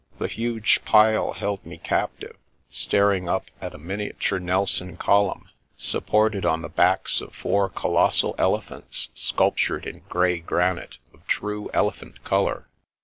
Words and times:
The 0.17 0.27
huge 0.27 0.83
pile 0.83 1.33
held 1.33 1.63
me 1.63 1.77
captive, 1.77 2.35
staring 2.71 3.29
up 3.29 3.45
at 3.61 3.75
a 3.75 3.77
miniature 3.77 4.39
Ndson 4.39 4.97
column, 4.97 5.51
supported 5.77 6.43
on 6.43 6.63
the 6.63 6.69
backs 6.69 7.21
of 7.21 7.35
four 7.35 7.69
colossal 7.69 8.33
elephants 8.39 9.09
sculptured 9.13 9.85
in 9.85 9.99
grey 10.09 10.39
granite 10.39 10.97
of 11.13 11.27
true 11.27 11.69
elephant 11.71 12.23
colour. 12.23 12.67